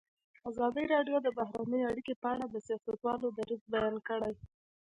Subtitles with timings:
[0.49, 4.33] ازادي راډیو د بهرنۍ اړیکې په اړه د سیاستوالو دریځ بیان کړی.